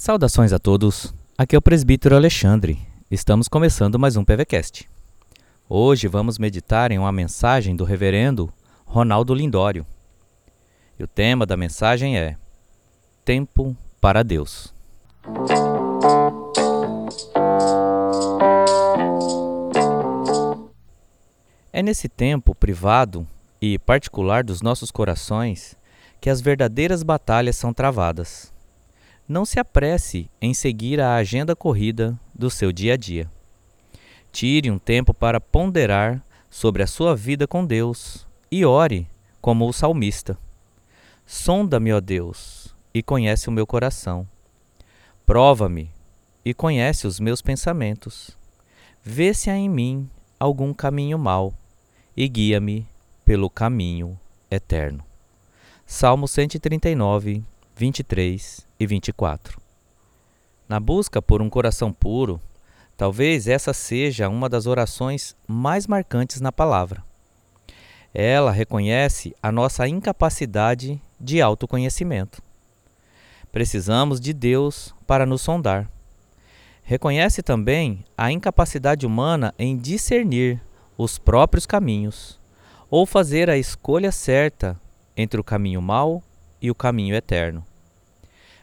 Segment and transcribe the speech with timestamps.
[0.00, 2.80] Saudações a todos, aqui é o presbítero Alexandre.
[3.10, 4.88] Estamos começando mais um PVCast.
[5.68, 8.50] Hoje vamos meditar em uma mensagem do reverendo
[8.86, 9.84] Ronaldo Lindório.
[10.98, 12.38] E o tema da mensagem é
[13.26, 14.72] Tempo para Deus.
[21.70, 23.26] É nesse tempo privado
[23.60, 25.76] e particular dos nossos corações
[26.22, 28.50] que as verdadeiras batalhas são travadas.
[29.30, 33.30] Não se apresse em seguir a agenda corrida do seu dia a dia.
[34.32, 39.06] Tire um tempo para ponderar sobre a sua vida com Deus e ore
[39.40, 40.36] como o salmista.
[41.24, 44.26] Sonda-me, ó Deus, e conhece o meu coração.
[45.24, 45.92] Prova-me
[46.44, 48.36] e conhece os meus pensamentos.
[49.00, 50.10] Vê se há em mim
[50.40, 51.54] algum caminho mau
[52.16, 52.84] e guia-me
[53.24, 54.18] pelo caminho
[54.50, 55.04] eterno.
[55.86, 57.44] Salmo 139,
[57.80, 59.58] 23 e 24.
[60.68, 62.38] Na busca por um coração puro,
[62.94, 67.02] talvez essa seja uma das orações mais marcantes na palavra.
[68.12, 72.42] Ela reconhece a nossa incapacidade de autoconhecimento.
[73.50, 75.90] Precisamos de Deus para nos sondar.
[76.82, 80.60] Reconhece também a incapacidade humana em discernir
[80.98, 82.38] os próprios caminhos
[82.90, 84.78] ou fazer a escolha certa
[85.16, 86.22] entre o caminho mau
[86.60, 87.64] e o caminho eterno.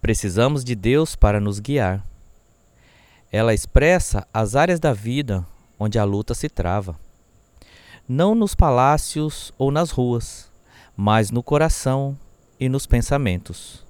[0.00, 2.04] Precisamos de Deus para nos guiar.
[3.30, 5.44] Ela expressa as áreas da vida
[5.78, 6.98] onde a luta se trava.
[8.08, 10.50] Não nos palácios ou nas ruas,
[10.96, 12.16] mas no coração
[12.58, 13.84] e nos pensamentos.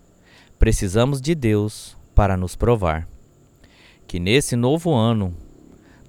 [0.59, 3.07] Precisamos de Deus para nos provar.
[4.07, 5.35] Que nesse novo ano,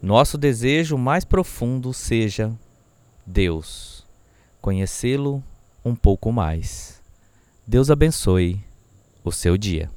[0.01, 2.51] nosso desejo mais profundo seja
[3.25, 4.05] Deus,
[4.61, 5.43] conhecê-lo
[5.83, 7.01] um pouco mais.
[7.67, 8.68] Deus abençoe
[9.29, 9.89] o seu dia.